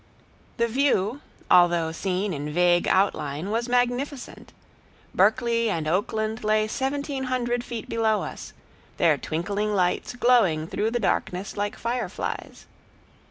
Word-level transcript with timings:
The 0.57 0.67
view 0.67 1.21
although 1.51 1.91
seen 1.91 2.33
in 2.33 2.51
vague 2.51 2.87
outline 2.87 3.51
was 3.51 3.69
magnificent. 3.69 4.51
Berkeley 5.13 5.69
and 5.69 5.87
Oakland 5.87 6.43
lay 6.43 6.67
seventeen 6.67 7.25
hundred 7.25 7.63
feet 7.63 7.87
below 7.87 8.23
us, 8.23 8.53
their 8.97 9.15
twinkling 9.19 9.75
lights 9.75 10.15
glowing 10.15 10.65
through 10.65 10.89
the 10.89 10.99
darkness 10.99 11.55
like 11.55 11.75
fireflies. 11.77 12.65